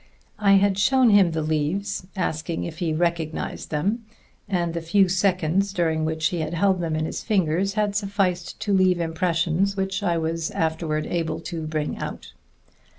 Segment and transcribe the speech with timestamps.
[0.39, 4.03] I had shown him the leaves, asking if he recognized them;
[4.49, 8.59] and the few seconds during which he had held them in his fingers had sufficed
[8.61, 12.33] to leave impressions which I was afterward able to bring out.